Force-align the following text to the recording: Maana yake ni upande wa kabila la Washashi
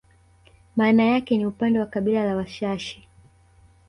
Maana 0.75 1.03
yake 1.03 1.37
ni 1.37 1.45
upande 1.45 1.79
wa 1.79 1.85
kabila 1.85 2.25
la 2.25 2.35
Washashi 2.35 3.07